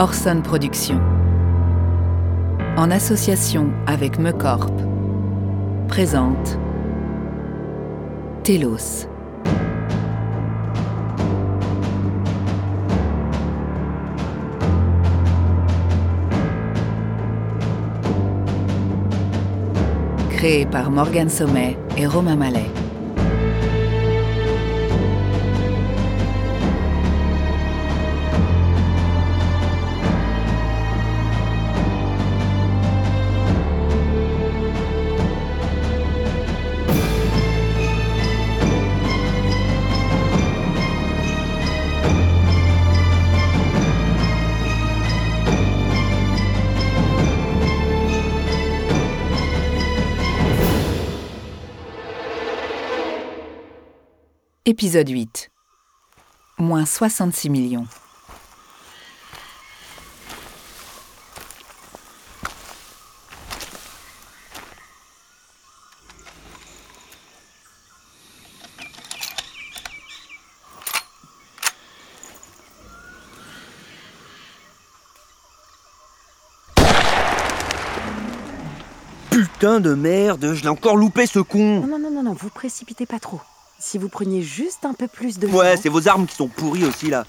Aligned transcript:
Orson 0.00 0.40
Productions. 0.42 0.98
En 2.78 2.90
association 2.90 3.70
avec 3.86 4.18
Mecorp. 4.18 4.72
Présente 5.88 6.58
Telos. 8.42 9.06
Créé 20.30 20.64
par 20.64 20.90
Morgan 20.90 21.28
Sommet 21.28 21.76
et 21.98 22.06
Romain 22.06 22.36
Mallet. 22.36 22.70
Épisode 54.70 55.08
8. 55.08 55.50
Moins 56.58 56.86
66 56.86 57.50
millions. 57.50 57.88
Putain 79.30 79.80
de 79.80 79.94
merde, 79.94 80.54
je 80.54 80.62
l'ai 80.62 80.68
encore 80.68 80.96
loupé 80.96 81.26
ce 81.26 81.40
con 81.40 81.80
Non, 81.80 81.88
non, 81.88 81.98
non, 81.98 82.10
non, 82.12 82.22
non, 82.22 82.32
vous 82.34 82.50
précipitez 82.50 83.06
pas 83.06 83.18
trop. 83.18 83.40
Si 83.80 83.98
vous 83.98 84.08
preniez 84.08 84.42
juste 84.42 84.84
un 84.84 84.92
peu 84.94 85.08
plus 85.08 85.38
de 85.38 85.46
Ouais, 85.48 85.76
c'est 85.76 85.88
vos 85.88 86.06
armes 86.06 86.26
qui 86.26 86.36
sont 86.36 86.48
pourries 86.48 86.84
aussi 86.84 87.08
là. 87.08 87.24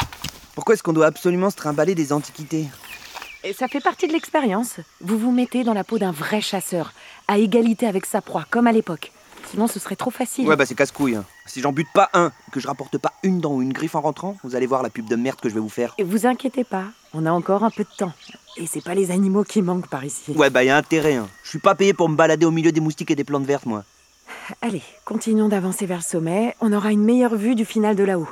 Pourquoi 0.54 0.76
est-ce 0.76 0.84
qu'on 0.84 0.94
doit 0.94 1.06
absolument 1.08 1.50
se 1.50 1.56
trimballer 1.56 1.96
des 1.96 2.12
antiquités 2.12 2.66
Et 3.44 3.54
ça 3.54 3.68
fait 3.70 3.80
partie 3.80 4.08
de 4.08 4.12
l'expérience. 4.14 4.76
Vous 5.00 5.18
vous 5.18 5.32
mettez 5.32 5.64
dans 5.64 5.74
la 5.74 5.84
peau 5.86 5.98
d'un 5.98 6.12
vrai 6.12 6.42
chasseur, 6.42 6.94
à 7.30 7.38
égalité 7.38 7.88
avec 7.88 8.06
sa 8.06 8.22
proie, 8.22 8.46
comme 8.50 8.68
à 8.68 8.74
l'époque. 8.74 9.12
Sinon, 9.50 9.68
ce 9.68 9.80
serait 9.80 9.96
trop 9.96 10.12
facile. 10.12 10.48
Ouais 10.48 10.56
bah 10.56 10.66
c'est 10.66 10.76
casse-couille. 10.76 11.16
hein. 11.16 11.26
Si 11.48 11.62
j'en 11.62 11.72
bute 11.72 11.88
pas 11.94 12.10
un, 12.14 12.32
que 12.52 12.60
je 12.60 12.68
rapporte 12.68 12.98
pas 12.98 13.14
une 13.24 13.40
dent 13.40 13.54
ou 13.54 13.62
une 13.62 13.74
griffe 13.74 13.96
en 13.96 14.02
rentrant, 14.02 14.38
vous 14.44 14.56
allez 14.56 14.68
voir 14.68 14.84
la 14.84 14.90
pub 14.90 15.08
de 15.08 15.16
merde 15.16 15.40
que 15.42 15.50
je 15.50 15.54
vais 15.54 15.60
vous 15.60 15.70
faire. 15.70 15.94
Et 15.98 16.04
vous 16.04 16.26
inquiétez 16.28 16.64
pas, 16.64 16.84
on 17.14 17.26
a 17.26 17.32
encore 17.32 17.64
un 17.64 17.72
peu 17.72 17.84
de 17.84 17.90
temps. 17.98 18.14
Et 18.58 18.68
c'est 18.68 18.84
pas 18.84 18.94
les 18.94 19.10
animaux 19.10 19.44
qui 19.44 19.62
manquent 19.62 19.88
par 19.90 20.06
ici. 20.06 20.34
Ouais 20.34 20.50
bah 20.50 20.64
y 20.64 20.70
a 20.70 20.78
intérêt. 20.78 21.16
Hein. 21.16 21.28
Je 21.44 21.50
suis 21.50 21.60
pas 21.60 21.76
payé 21.76 21.94
pour 21.94 22.08
me 22.10 22.16
balader 22.16 22.46
au 22.46 22.52
milieu 22.52 22.72
des 22.72 22.82
moustiques 22.82 23.10
et 23.12 23.16
des 23.16 23.24
plantes 23.24 23.46
vertes 23.46 23.66
moi. 23.66 23.84
Allez, 24.62 24.84
continuons 25.06 25.48
d'avancer 25.48 25.86
vers 25.86 25.98
le 25.98 26.04
sommet. 26.04 26.56
On 26.62 26.74
aura 26.74 26.92
une 26.92 27.04
meilleure 27.04 27.36
vue 27.36 27.56
du 27.56 27.66
final 27.66 27.96
de 27.96 28.04
là-haut. 28.04 28.28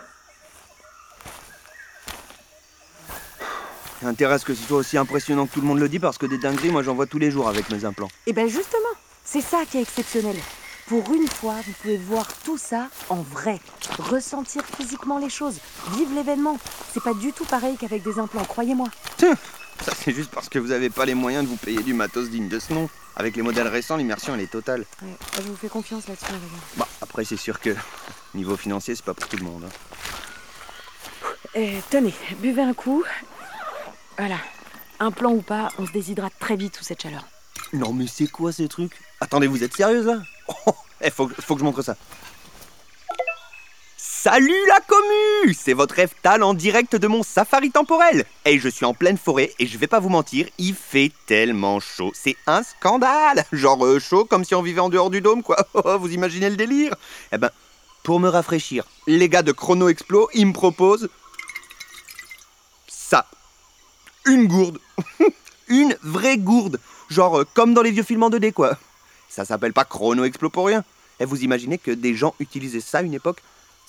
Intérêt 4.03 4.36
à 4.36 4.38
ce 4.39 4.45
que 4.45 4.53
ce 4.53 4.64
soit 4.64 4.78
aussi 4.78 4.98
impressionnant 4.98 5.45
que 5.45 5.53
tout 5.53 5.61
le 5.61 5.67
monde 5.67 5.80
le 5.80 5.89
dit 5.89 6.00
parce 6.00 6.17
que 6.17 6.26
des 6.26 6.38
dingueries 6.38 6.72
moi 6.72 6.84
j'en 6.84 6.95
vois 6.95 7.06
tous 7.06 7.20
les 7.20 7.31
jours 7.31 7.50
avec 7.50 7.70
mes 7.70 7.84
implants. 7.84 8.08
Et 8.27 8.33
ben 8.33 8.48
justement, 8.48 8.95
c'est 9.26 9.42
ça 9.42 9.60
qui 9.70 9.77
est 9.77 9.82
exceptionnel. 9.82 10.38
Pour 10.88 11.14
une 11.14 11.27
fois, 11.27 11.55
vous 11.66 11.73
pouvez 11.82 11.98
voir 11.98 12.27
tout 12.43 12.58
ça 12.58 12.88
en 13.10 13.22
vrai, 13.22 13.60
ressentir 13.99 14.64
physiquement 14.77 15.20
les 15.20 15.30
choses, 15.30 15.60
vivre 15.92 16.11
l'événement. 16.16 16.58
C'est 16.93 17.04
pas 17.04 17.14
du 17.14 17.33
tout 17.33 17.45
pareil 17.45 17.76
qu'avec 17.77 18.02
des 18.02 18.20
implants, 18.20 18.45
croyez-moi. 18.45 18.88
Ça 19.17 19.93
c'est 19.95 20.14
juste 20.14 20.32
parce 20.32 20.49
que 20.49 20.60
vous 20.60 20.72
avez 20.72 20.89
pas 20.89 21.05
les 21.05 21.14
moyens 21.14 21.43
de 21.43 21.49
vous 21.49 21.58
payer 21.58 21.83
du 21.83 21.93
matos 21.93 22.30
digne 22.30 22.48
de 22.48 22.60
ce 22.60 22.73
nom. 22.73 22.89
Avec 23.15 23.36
les 23.36 23.42
modèles 23.42 23.67
récents, 23.67 23.97
l'immersion 23.97 24.33
elle 24.36 24.42
est 24.42 24.52
totale. 24.52 24.86
Ouais, 25.02 25.09
je 25.37 25.42
vous 25.42 25.55
fais 25.55 25.67
confiance 25.67 26.08
là-dessus. 26.08 26.25
Bah 26.77 26.87
après 27.02 27.25
c'est 27.25 27.37
sûr 27.37 27.59
que 27.59 27.75
niveau 28.33 28.55
financier 28.55 28.95
c'est 28.95 29.03
pas 29.05 29.14
pour 29.14 29.27
tout 29.27 29.37
le 29.37 29.43
monde. 29.43 29.64
hein. 29.65 31.19
Eh, 31.55 31.80
tenez, 31.89 32.14
buvez 32.37 32.61
un 32.61 32.73
coup. 32.73 33.03
Voilà. 34.17 34.37
Un 34.99 35.11
plan 35.11 35.31
ou 35.31 35.42
pas, 35.42 35.69
on 35.80 35.86
se 35.86 35.92
déshydrate 35.92 36.33
très 36.39 36.55
vite 36.55 36.75
sous 36.77 36.83
cette 36.83 37.02
chaleur. 37.02 37.25
Non 37.73 37.93
mais 37.93 38.08
c'est 38.08 38.27
quoi 38.27 38.52
ces 38.52 38.67
trucs 38.67 38.93
Attendez, 39.21 39.48
vous 39.48 39.64
êtes 39.64 39.73
sérieuse 39.75 40.05
là? 40.05 40.21
Oh, 40.65 40.73
eh, 41.02 41.09
faut, 41.11 41.27
faut 41.27 41.55
que 41.55 41.59
je 41.59 41.65
montre 41.65 41.81
ça. 41.81 41.95
Salut 44.32 44.67
la 44.67 44.80
commu 44.82 45.56
C'est 45.56 45.73
votre 45.73 45.98
Eftal 45.98 46.44
en 46.44 46.54
direct 46.54 46.95
de 46.95 47.08
mon 47.08 47.23
safari 47.23 47.72
temporel 47.72 48.26
Et 48.45 48.60
je 48.60 48.70
suis 48.70 48.86
en 48.86 48.94
pleine 48.94 49.17
forêt 49.17 49.52
et 49.58 49.66
je 49.66 49.76
vais 49.80 49.88
pas 49.88 50.00
vous 50.00 50.10
mentir, 50.10 50.45
il 50.60 50.76
fait 50.76 51.12
tellement 51.26 51.80
chaud. 51.80 52.12
C'est 52.14 52.36
un 52.45 52.62
scandale 52.62 53.44
Genre 53.52 53.84
euh, 53.84 53.98
chaud 53.98 54.26
comme 54.26 54.44
si 54.44 54.54
on 54.54 54.62
vivait 54.62 54.82
en 54.82 54.90
dehors 54.90 55.10
du 55.10 55.22
dôme 55.22 55.42
quoi. 55.42 55.58
Oh, 55.73 55.98
vous 55.98 56.14
imaginez 56.14 56.48
le 56.52 56.58
délire 56.58 56.94
Eh 57.32 57.40
ben, 57.40 57.50
pour 58.04 58.20
me 58.20 58.30
rafraîchir, 58.30 58.84
les 59.08 59.30
gars 59.30 59.42
de 59.42 59.52
Chrono 59.52 59.90
Explo, 59.90 60.30
ils 60.36 60.46
me 60.46 60.54
proposent... 60.54 61.10
Ça. 62.88 63.26
Une 64.28 64.46
gourde. 64.46 64.78
Une 65.70 65.98
vraie 66.04 66.38
gourde. 66.38 66.80
Genre 67.10 67.40
euh, 67.40 67.48
comme 67.56 67.73
dans 67.73 67.82
les 67.82 67.90
vieux 67.90 68.04
films 68.04 68.22
en 68.22 68.30
2D 68.30 68.54
quoi. 68.54 68.78
Ça 69.28 69.44
s'appelle 69.44 69.73
pas 69.73 69.86
Chrono 69.86 70.23
Explo 70.23 70.52
pour 70.52 70.67
rien. 70.67 70.84
Et 71.20 71.26
vous 71.26 71.44
imaginez 71.44 71.80
que 71.80 71.90
des 71.90 72.14
gens 72.14 72.36
utilisaient 72.40 72.80
ça 72.80 73.00
à 73.00 73.02
une 73.02 73.16
époque 73.16 73.42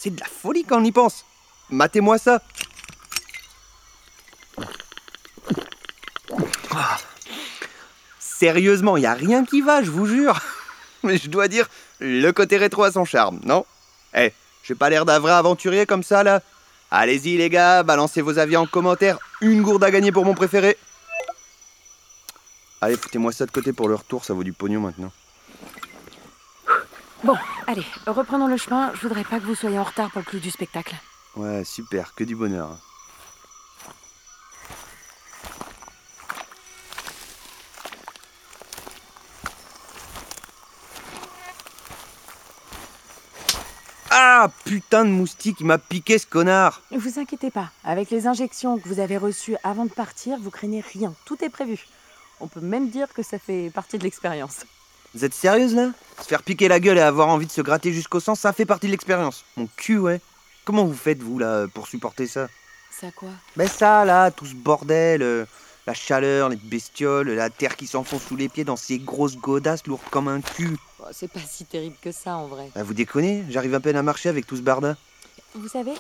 C'est 0.02 0.14
de 0.14 0.20
la 0.20 0.26
folie 0.28 0.64
quand 0.64 0.80
on 0.80 0.84
y 0.84 0.92
pense. 0.92 1.26
Matez-moi 1.68 2.16
ça. 2.16 2.40
Ah. 6.70 6.96
Sérieusement, 8.18 8.96
y 8.96 9.04
a 9.04 9.12
rien 9.12 9.44
qui 9.44 9.60
va, 9.60 9.82
je 9.82 9.90
vous 9.90 10.06
jure. 10.06 10.40
Mais 11.02 11.18
je 11.18 11.28
dois 11.28 11.48
dire, 11.48 11.68
le 11.98 12.30
côté 12.30 12.56
rétro 12.56 12.84
a 12.84 12.92
son 12.92 13.04
charme, 13.04 13.40
non? 13.44 13.66
Eh, 14.14 14.32
j'ai 14.62 14.74
pas 14.74 14.88
l'air 14.88 15.04
d'un 15.04 15.18
vrai 15.18 15.32
aventurier 15.32 15.84
comme 15.84 16.02
ça 16.02 16.22
là. 16.22 16.40
Allez-y 16.90 17.36
les 17.36 17.50
gars, 17.50 17.82
balancez 17.82 18.22
vos 18.22 18.38
avis 18.38 18.56
en 18.56 18.64
commentaire. 18.64 19.18
Une 19.42 19.60
gourde 19.60 19.84
à 19.84 19.90
gagner 19.90 20.12
pour 20.12 20.24
mon 20.24 20.32
préféré. 20.34 20.78
Allez, 22.80 22.96
foutez-moi 22.96 23.32
ça 23.32 23.44
de 23.44 23.50
côté 23.50 23.74
pour 23.74 23.86
le 23.86 23.96
retour, 23.96 24.24
ça 24.24 24.32
vaut 24.32 24.44
du 24.44 24.54
pognon 24.54 24.80
maintenant. 24.80 25.12
Bon, 27.22 27.36
allez, 27.66 27.84
reprenons 28.06 28.46
le 28.46 28.56
chemin. 28.56 28.92
Je 28.94 29.00
voudrais 29.02 29.24
pas 29.24 29.38
que 29.40 29.44
vous 29.44 29.54
soyez 29.54 29.78
en 29.78 29.84
retard 29.84 30.10
pour 30.10 30.20
le 30.20 30.24
clou 30.24 30.38
du 30.38 30.50
spectacle. 30.50 30.94
Ouais, 31.36 31.64
super, 31.64 32.14
que 32.14 32.24
du 32.24 32.34
bonheur. 32.34 32.78
Ah, 44.10 44.48
putain 44.64 45.04
de 45.04 45.10
moustique, 45.10 45.58
il 45.60 45.66
m'a 45.66 45.76
piqué 45.76 46.18
ce 46.18 46.26
connard 46.26 46.80
Ne 46.90 46.98
vous 46.98 47.18
inquiétez 47.18 47.50
pas, 47.50 47.70
avec 47.84 48.10
les 48.10 48.26
injections 48.26 48.78
que 48.78 48.88
vous 48.88 48.98
avez 48.98 49.18
reçues 49.18 49.56
avant 49.62 49.84
de 49.84 49.90
partir, 49.90 50.38
vous 50.40 50.50
craignez 50.50 50.80
rien. 50.80 51.12
Tout 51.26 51.44
est 51.44 51.50
prévu. 51.50 51.86
On 52.40 52.48
peut 52.48 52.60
même 52.60 52.88
dire 52.88 53.12
que 53.12 53.22
ça 53.22 53.38
fait 53.38 53.70
partie 53.70 53.98
de 53.98 54.04
l'expérience. 54.04 54.64
Vous 55.14 55.24
êtes 55.24 55.34
sérieuse 55.34 55.74
là? 55.74 55.90
Se 56.20 56.26
faire 56.26 56.42
piquer 56.42 56.68
la 56.68 56.80
gueule 56.80 56.98
et 56.98 57.00
avoir 57.00 57.28
envie 57.28 57.46
de 57.46 57.50
se 57.52 57.60
gratter 57.62 57.92
jusqu'au 57.92 58.20
sang, 58.20 58.34
ça 58.34 58.52
fait 58.52 58.66
partie 58.66 58.86
de 58.86 58.92
l'expérience. 58.92 59.44
Mon 59.56 59.66
cul, 59.76 59.98
ouais. 59.98 60.20
Comment 60.64 60.84
vous 60.84 60.94
faites, 60.94 61.20
vous, 61.22 61.38
là, 61.38 61.66
pour 61.72 61.88
supporter 61.88 62.26
ça? 62.26 62.48
Ça 62.90 63.10
quoi? 63.10 63.30
Ben 63.56 63.66
ça, 63.66 64.04
là, 64.04 64.30
tout 64.30 64.44
ce 64.46 64.54
bordel, 64.54 65.22
euh, 65.22 65.46
la 65.86 65.94
chaleur, 65.94 66.50
les 66.50 66.56
bestioles, 66.56 67.30
la 67.30 67.48
terre 67.48 67.76
qui 67.76 67.86
s'enfonce 67.86 68.22
sous 68.24 68.36
les 68.36 68.48
pieds 68.50 68.64
dans 68.64 68.76
ces 68.76 68.98
grosses 68.98 69.36
godasses 69.38 69.86
lourdes 69.86 70.02
comme 70.10 70.28
un 70.28 70.40
cul. 70.42 70.76
Oh, 71.00 71.04
C'est 71.12 71.32
pas 71.32 71.40
si 71.40 71.64
terrible 71.64 71.96
que 72.02 72.12
ça 72.12 72.36
en 72.36 72.46
vrai. 72.46 72.70
Ah, 72.76 72.82
vous 72.82 72.92
déconnez 72.94 73.44
J'arrive 73.48 73.74
à 73.74 73.80
peine 73.80 73.96
à 73.96 74.02
marcher 74.02 74.28
avec 74.28 74.46
tout 74.46 74.56
ce 74.56 74.62
barda. 74.62 74.96
Vous 75.54 75.68
savez, 75.68 75.94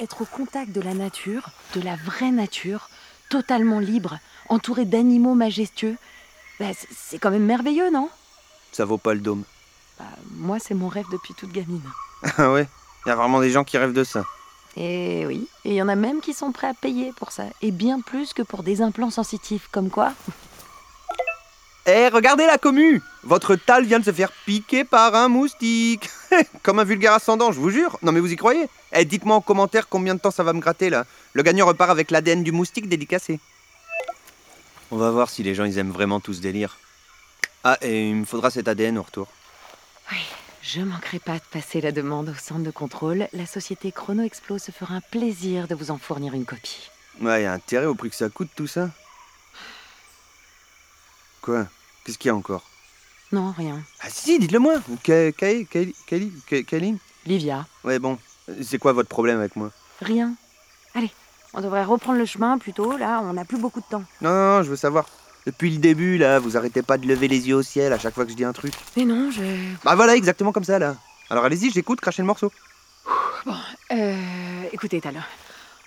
être 0.00 0.22
au 0.22 0.24
contact 0.24 0.72
de 0.72 0.80
la 0.80 0.94
nature, 0.94 1.50
de 1.74 1.82
la 1.82 1.96
vraie 1.96 2.30
nature, 2.32 2.88
totalement 3.28 3.78
libre, 3.78 4.18
entouré 4.48 4.86
d'animaux 4.86 5.34
majestueux, 5.34 5.96
c'est- 6.58 6.74
c'est 6.90 7.18
quand 7.18 7.30
même 7.30 7.44
merveilleux, 7.44 7.90
non? 7.90 8.08
Ça 8.72 8.84
vaut 8.84 8.98
pas 8.98 9.14
le 9.14 9.20
dôme. 9.20 9.44
Bah, 9.98 10.04
Moi, 10.36 10.58
c'est 10.58 10.74
mon 10.74 10.88
rêve 10.88 11.06
depuis 11.10 11.34
toute 11.34 11.52
gamine. 11.52 11.82
Ah 12.38 12.52
ouais? 12.52 12.68
Il 13.04 13.08
y 13.08 13.12
a 13.12 13.16
vraiment 13.16 13.40
des 13.40 13.50
gens 13.50 13.64
qui 13.64 13.78
rêvent 13.78 13.92
de 13.92 14.04
ça. 14.04 14.24
Et 14.76 15.24
oui, 15.26 15.48
et 15.64 15.70
il 15.70 15.74
y 15.74 15.80
en 15.82 15.88
a 15.88 15.94
même 15.94 16.20
qui 16.20 16.34
sont 16.34 16.52
prêts 16.52 16.66
à 16.66 16.74
payer 16.74 17.12
pour 17.16 17.32
ça, 17.32 17.44
et 17.62 17.70
bien 17.70 18.00
plus 18.00 18.34
que 18.34 18.42
pour 18.42 18.62
des 18.62 18.82
implants 18.82 19.10
sensitifs, 19.10 19.68
comme 19.72 19.88
quoi 19.88 20.12
Eh, 21.86 22.08
regardez 22.08 22.44
la 22.44 22.58
commu 22.58 23.00
Votre 23.22 23.56
tal 23.56 23.86
vient 23.86 24.00
de 24.00 24.04
se 24.04 24.12
faire 24.12 24.30
piquer 24.44 24.84
par 24.84 25.14
un 25.14 25.28
moustique 25.28 26.10
Comme 26.62 26.78
un 26.78 26.84
vulgaire 26.84 27.14
ascendant, 27.14 27.52
je 27.52 27.60
vous 27.60 27.70
jure 27.70 27.96
Non 28.02 28.12
mais 28.12 28.20
vous 28.20 28.30
y 28.32 28.36
croyez? 28.36 28.68
Eh, 28.92 29.06
dites-moi 29.06 29.36
en 29.36 29.40
commentaire 29.40 29.88
combien 29.88 30.14
de 30.14 30.20
temps 30.20 30.30
ça 30.30 30.42
va 30.42 30.52
me 30.52 30.60
gratter 30.60 30.90
là. 30.90 31.06
Le 31.32 31.42
gagnant 31.42 31.64
repart 31.66 31.90
avec 31.90 32.10
l'ADN 32.10 32.42
du 32.42 32.52
moustique 32.52 32.88
dédicacé. 32.88 33.40
On 34.90 34.96
va 34.98 35.10
voir 35.10 35.30
si 35.30 35.42
les 35.42 35.54
gens 35.54 35.64
ils 35.64 35.78
aiment 35.78 35.90
vraiment 35.92 36.20
tout 36.20 36.34
ce 36.34 36.40
délire. 36.40 36.76
Ah, 37.68 37.78
et 37.82 38.10
il 38.10 38.14
me 38.14 38.24
faudra 38.24 38.50
cet 38.52 38.68
ADN 38.68 38.96
au 38.96 39.02
retour. 39.02 39.26
Oui, 40.12 40.18
je 40.62 40.82
manquerai 40.82 41.18
pas 41.18 41.34
de 41.34 41.42
passer 41.50 41.80
la 41.80 41.90
demande 41.90 42.28
au 42.28 42.34
centre 42.34 42.62
de 42.62 42.70
contrôle. 42.70 43.26
La 43.32 43.44
société 43.44 43.90
Chrono 43.90 44.22
Explo 44.22 44.56
se 44.58 44.70
fera 44.70 44.94
un 44.94 45.00
plaisir 45.00 45.66
de 45.66 45.74
vous 45.74 45.90
en 45.90 45.98
fournir 45.98 46.34
une 46.34 46.44
copie. 46.44 46.88
Ouais, 47.20 47.42
y 47.42 47.44
a 47.44 47.52
intérêt 47.52 47.86
au 47.86 47.96
prix 47.96 48.10
que 48.10 48.14
ça 48.14 48.28
coûte 48.28 48.50
tout 48.54 48.68
ça? 48.68 48.90
Quoi? 51.42 51.66
Qu'est-ce 52.04 52.18
qu'il 52.18 52.28
y 52.28 52.30
a 52.30 52.36
encore? 52.36 52.62
Non, 53.32 53.50
rien. 53.50 53.82
Ah 54.00 54.10
si, 54.10 54.38
dites-le 54.38 54.60
moi. 54.60 54.74
Ka- 55.02 55.32
Kaline? 55.32 56.98
Livia, 57.26 57.66
Ouais, 57.82 57.98
bon. 57.98 58.16
C'est 58.62 58.78
quoi 58.78 58.92
votre 58.92 59.08
problème 59.08 59.40
avec 59.40 59.56
moi? 59.56 59.72
Rien. 60.00 60.34
Allez, 60.94 61.10
on 61.52 61.60
devrait 61.60 61.82
reprendre 61.82 62.18
le 62.20 62.26
chemin 62.26 62.58
plutôt. 62.58 62.96
Là, 62.96 63.20
on 63.24 63.32
n'a 63.32 63.44
plus 63.44 63.58
beaucoup 63.58 63.80
de 63.80 63.86
temps. 63.90 64.04
Non, 64.20 64.30
non, 64.30 64.56
non, 64.58 64.62
je 64.62 64.70
veux 64.70 64.76
savoir. 64.76 65.06
Depuis 65.46 65.70
le 65.70 65.78
début, 65.78 66.18
là, 66.18 66.40
vous 66.40 66.56
arrêtez 66.56 66.82
pas 66.82 66.98
de 66.98 67.06
lever 67.06 67.28
les 67.28 67.48
yeux 67.48 67.54
au 67.56 67.62
ciel 67.62 67.92
à 67.92 67.98
chaque 67.98 68.14
fois 68.14 68.24
que 68.24 68.30
je 68.32 68.36
dis 68.36 68.44
un 68.44 68.52
truc. 68.52 68.74
Mais 68.96 69.04
non, 69.04 69.30
je. 69.30 69.42
Bah 69.84 69.94
voilà, 69.94 70.16
exactement 70.16 70.50
comme 70.52 70.64
ça, 70.64 70.78
là. 70.78 70.96
Alors 71.30 71.44
allez-y, 71.44 71.70
j'écoute, 71.70 72.00
crachez 72.00 72.22
le 72.22 72.26
morceau. 72.26 72.50
Euh. 73.92 74.14
Écoutez, 74.72 75.00
Tal, 75.00 75.22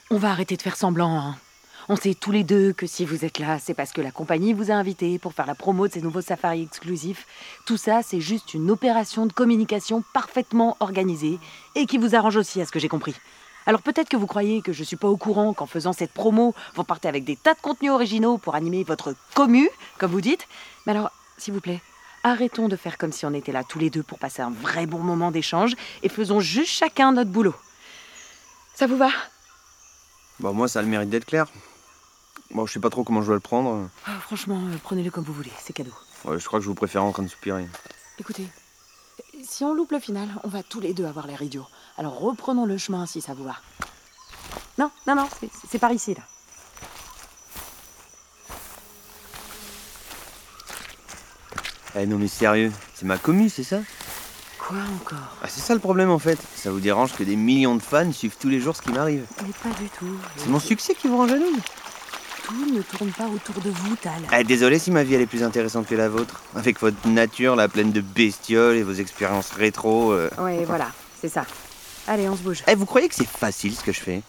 on 0.10 0.18
va 0.18 0.30
arrêter 0.32 0.56
de 0.56 0.62
faire 0.62 0.78
semblant. 0.78 1.18
hein. 1.20 1.36
On 1.92 1.96
sait 1.96 2.14
tous 2.14 2.32
les 2.32 2.44
deux 2.44 2.72
que 2.72 2.86
si 2.88 3.04
vous 3.04 3.26
êtes 3.26 3.40
là, 3.40 3.58
c'est 3.60 3.74
parce 3.74 3.92
que 3.92 4.00
la 4.00 4.12
compagnie 4.12 4.54
vous 4.54 4.70
a 4.72 4.76
invité 4.76 5.18
pour 5.18 5.34
faire 5.34 5.48
la 5.48 5.56
promo 5.56 5.88
de 5.88 5.94
ces 5.94 6.02
nouveaux 6.02 6.22
safaris 6.22 6.62
exclusifs. 6.62 7.26
Tout 7.66 7.78
ça, 7.78 8.02
c'est 8.04 8.22
juste 8.22 8.54
une 8.54 8.70
opération 8.70 9.26
de 9.26 9.34
communication 9.34 10.04
parfaitement 10.14 10.78
organisée 10.80 11.40
et 11.76 11.86
qui 11.88 11.98
vous 11.98 12.16
arrange 12.16 12.38
aussi, 12.38 12.62
à 12.62 12.66
ce 12.66 12.72
que 12.72 12.80
j'ai 12.80 12.88
compris. 12.90 13.16
Alors 13.66 13.82
peut-être 13.82 14.10
que 14.10 14.18
vous 14.18 14.28
croyez 14.28 14.62
que 14.62 14.74
je 14.74 14.84
suis 14.84 14.96
pas 14.96 15.08
au 15.08 15.18
courant 15.18 15.54
qu'en 15.54 15.66
faisant 15.68 15.94
cette 15.94 16.12
promo, 16.12 16.56
vous 16.76 16.84
partez 16.84 17.08
avec 17.08 17.24
des 17.24 17.36
tas 17.36 17.54
de 17.54 17.60
contenus 17.60 17.92
originaux 17.92 18.38
pour 18.38 18.56
animer 18.56 18.84
votre 18.84 19.14
commu, 19.36 19.70
comme 19.98 20.12
vous 20.12 20.22
dites. 20.22 20.48
Mais 20.86 20.94
alors, 20.94 21.12
s'il 21.38 21.54
vous 21.54 21.62
plaît, 21.62 21.82
arrêtons 22.24 22.68
de 22.68 22.76
faire 22.76 22.98
comme 22.98 23.12
si 23.12 23.26
on 23.26 23.34
était 23.34 23.52
là 23.52 23.64
tous 23.64 23.80
les 23.80 23.90
deux 23.90 24.04
pour 24.04 24.18
passer 24.20 24.42
un 24.42 24.50
vrai 24.50 24.86
bon 24.86 25.00
moment 25.00 25.30
d'échange 25.32 25.74
et 26.04 26.10
faisons 26.10 26.40
juste 26.40 26.72
chacun 26.72 27.12
notre 27.12 27.30
boulot. 27.32 27.56
Ça 28.74 28.88
vous 28.88 28.98
va? 28.98 29.10
Bah 30.40 30.52
moi, 30.54 30.68
ça 30.68 30.80
a 30.80 30.82
le 30.82 30.88
mérite 30.88 31.10
d'être 31.10 31.26
clair. 31.26 31.46
Bon, 32.52 32.66
je 32.66 32.74
sais 32.74 32.80
pas 32.80 32.90
trop 32.90 33.04
comment 33.04 33.22
je 33.22 33.28
dois 33.28 33.36
le 33.36 33.42
prendre. 33.42 33.90
Ah, 34.08 34.20
Franchement, 34.22 34.60
euh, 34.68 34.78
prenez-le 34.82 35.12
comme 35.12 35.24
vous 35.24 35.34
voulez, 35.34 35.52
c'est 35.64 35.74
cadeau. 35.74 35.94
Ouais, 36.26 36.40
je 36.40 36.46
crois 36.48 36.60
que 36.60 36.64
je 36.64 36.70
vous 36.70 36.76
préfère 36.76 37.04
en 37.04 37.12
train 37.12 37.24
de 37.24 37.28
soupirer. 37.28 37.68
Écoutez, 38.18 38.48
si 39.44 39.64
on 39.64 39.74
loupe 39.74 39.92
le 39.92 40.00
final, 40.00 40.28
on 40.44 40.48
va 40.48 40.64
tous 40.64 40.80
les 40.80 40.94
deux 40.94 41.06
avoir 41.06 41.28
l'air 41.28 41.42
idiots. 41.42 41.68
Alors 41.98 42.20
reprenons 42.20 42.66
le 42.66 42.78
chemin 42.78 43.06
si 43.06 43.22
ça 43.22 43.34
vous 43.34 43.44
va. 43.44 43.56
Non, 44.78 44.92
non, 45.08 45.16
non, 45.16 45.28
c'est- 45.70 45.80
par 45.80 45.92
ici 45.92 46.14
là. 46.14 46.22
Eh 51.96 52.06
non 52.06 52.18
mais 52.18 52.28
sérieux, 52.28 52.72
c'est 52.94 53.06
ma 53.06 53.18
commu, 53.18 53.50
c'est 53.50 53.64
ça? 53.64 53.80
Quoi 54.60 54.78
encore? 55.02 55.18
Ah 55.44 55.48
c'est 55.50 55.62
ça 55.62 55.74
le 55.74 55.80
problème 55.80 56.12
en 56.12 56.20
fait. 56.20 56.38
Ça 56.56 56.72
vous 56.72 56.80
dérange 56.80 57.14
que 57.14 57.24
des 57.24 57.36
millions 57.36 57.76
de 57.76 57.82
fans 57.82 58.12
suivent 58.12 58.38
tous 58.40 58.50
les 58.50 58.60
jours 58.60 58.76
ce 58.76 58.82
qui 58.82 58.92
m'arrive? 58.92 59.26
Mais 59.42 59.50
pas 59.72 59.78
du 59.80 59.90
tout. 59.90 60.16
C'est 60.38 60.48
mon 60.50 60.60
succès 60.60 60.94
qui 60.94 61.08
vous 61.08 61.18
rend 61.18 61.28
jalouse? 61.28 61.60
Tout 62.50 62.74
ne 62.74 62.82
tourne 62.82 63.12
pas 63.12 63.28
autour 63.28 63.62
de 63.62 63.70
vous, 63.70 63.96
Tal. 63.96 64.14
Eh, 64.38 64.44
désolé 64.44 64.80
si 64.80 64.90
ma 64.90 65.04
vie 65.04 65.14
elle 65.14 65.22
est 65.22 65.28
plus 65.28 65.44
intéressante 65.44 65.86
que 65.88 65.94
la 65.96 66.10
vôtre. 66.10 66.42
Avec 66.56 66.80
votre 66.82 67.08
nature, 67.08 67.56
la 67.56 67.68
pleine 67.68 67.92
de 67.92 68.02
bestioles 68.02 68.76
et 68.78 68.84
vos 68.84 68.94
expériences 68.94 69.52
rétro. 69.52 70.12
euh. 70.14 70.30
Ouais, 70.40 70.66
voilà, 70.66 70.92
c'est 71.22 71.30
ça. 71.30 71.46
Allez, 72.08 72.28
on 72.28 72.36
se 72.36 72.42
bouge. 72.42 72.64
Eh, 72.68 72.74
vous 72.74 72.88
croyez 72.88 73.08
que 73.08 73.14
c'est 73.16 73.28
facile 73.28 73.76
ce 73.76 73.84
que 73.84 73.92
je 73.92 74.00
fais? 74.00 74.24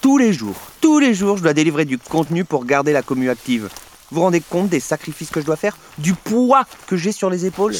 Tous 0.00 0.16
les 0.16 0.32
jours, 0.32 0.56
tous 0.80 0.98
les 0.98 1.12
jours, 1.12 1.36
je 1.36 1.42
dois 1.42 1.52
délivrer 1.52 1.84
du 1.84 1.98
contenu 1.98 2.44
pour 2.44 2.64
garder 2.64 2.92
la 2.92 3.02
commu 3.02 3.28
active. 3.28 3.68
Vous 4.10 4.16
vous 4.16 4.22
rendez 4.22 4.40
compte 4.40 4.70
des 4.70 4.80
sacrifices 4.80 5.28
que 5.28 5.40
je 5.40 5.44
dois 5.46 5.56
faire? 5.56 5.76
Du 5.98 6.14
poids 6.14 6.64
que 6.86 6.96
j'ai 6.96 7.12
sur 7.12 7.28
les 7.28 7.44
épaules? 7.44 7.74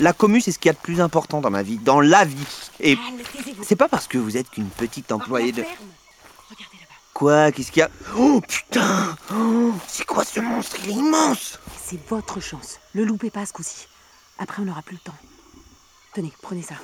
La 0.00 0.12
commu, 0.12 0.42
c'est 0.42 0.52
ce 0.52 0.58
qu'il 0.58 0.68
y 0.68 0.70
a 0.70 0.74
de 0.74 0.78
plus 0.78 1.00
important 1.00 1.40
dans 1.40 1.50
ma 1.50 1.62
vie, 1.62 1.78
dans 1.78 2.00
la 2.00 2.26
vie. 2.26 2.36
Et 2.80 2.98
c'est 3.62 3.76
pas 3.76 3.88
parce 3.88 4.08
que 4.08 4.18
vous 4.18 4.36
êtes 4.36 4.50
qu'une 4.50 4.68
petite 4.68 5.10
employée 5.12 5.52
de... 5.52 5.62
La 5.62 5.68
ferme. 5.68 5.78
Regardez 6.50 6.76
là-bas. 6.80 6.94
Quoi? 7.14 7.52
Qu'est-ce 7.52 7.70
qu'il 7.70 7.80
y 7.80 7.82
a? 7.84 7.90
Oh 8.16 8.40
putain 8.40 9.16
Oh, 9.32 9.72
C'est 9.86 10.04
quoi 10.06 10.24
ce 10.24 10.40
monstre? 10.40 10.76
Il 10.84 10.90
est 10.90 10.94
immense 10.94 11.58
C'est 11.84 12.00
votre 12.08 12.40
chance. 12.40 12.78
Le 12.94 13.04
loupez 13.04 13.30
pas 13.30 13.46
ce 13.46 13.52
coup-ci. 13.52 13.86
Après, 14.38 14.62
on 14.62 14.64
n'aura 14.64 14.82
plus 14.82 14.96
le 14.96 15.00
temps. 15.00 15.16
Tenez, 16.14 16.32
prenez 16.42 16.62
ça. 16.62 16.74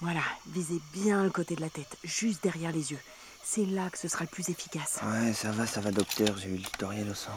Voilà, 0.00 0.22
visez 0.46 0.80
bien 0.92 1.24
le 1.24 1.30
côté 1.30 1.54
de 1.56 1.60
la 1.60 1.68
tête, 1.68 1.98
juste 2.04 2.42
derrière 2.42 2.72
les 2.72 2.90
yeux. 2.92 2.98
C'est 3.42 3.66
là 3.66 3.90
que 3.90 3.98
ce 3.98 4.08
sera 4.08 4.24
le 4.24 4.28
plus 4.30 4.48
efficace. 4.48 4.98
Ouais, 5.02 5.32
ça 5.34 5.50
va, 5.50 5.66
ça 5.66 5.80
va, 5.80 5.90
docteur, 5.90 6.36
j'ai 6.38 6.48
eu 6.48 6.56
le 6.56 6.62
tutoriel 6.62 7.10
au 7.10 7.14
centre. 7.14 7.34